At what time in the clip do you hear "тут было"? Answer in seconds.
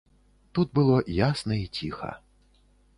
0.57-0.97